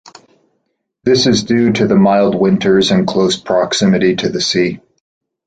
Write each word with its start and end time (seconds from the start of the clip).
This 1.03 1.27
is 1.27 1.43
due 1.43 1.73
to 1.73 1.85
the 1.85 1.95
mild 1.95 2.33
winters 2.33 2.89
and 2.89 3.05
close 3.05 3.37
proximity 3.37 4.15
to 4.15 4.29
the 4.29 4.41
sea. 4.41 4.79